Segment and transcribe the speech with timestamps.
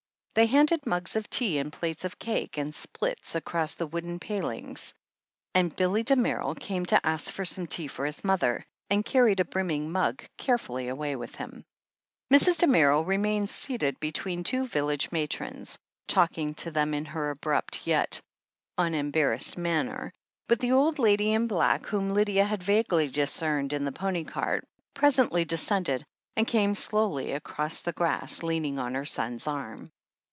[0.33, 4.93] They handed mugs of tea and plates of cake and splits across the wooden palings,
[5.53, 9.45] and Billy Damerel came to ask for some tea for his mother, and carried a
[9.45, 11.65] brimming mug carefully away with him.
[12.33, 12.59] Mrs.
[12.59, 15.77] Damerel remained seated between two village matrons,
[16.07, 18.21] talking to them in her abrupt yet
[18.77, 20.13] unembar rassed manner,
[20.47, 24.65] but the old lady in black, whom Lydia had vaguely discerned in the pony cart,
[24.93, 26.05] presently 28o THE HEEL OF ACHILLES descended,
[26.37, 29.91] and came slowly across the grass, leaning on her son's arm.